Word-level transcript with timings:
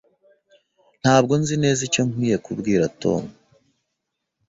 Ntabwo 1.01 1.33
nzi 1.41 1.55
neza 1.63 1.81
icyo 1.87 2.01
nkwiye 2.09 2.37
kubwira 2.45 2.85
Tom. 3.01 3.23